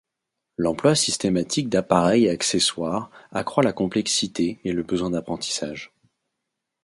[0.57, 5.93] L'emploi systématique d'appareils et accessoires accroît la complexité et le besoin d'apprentissage.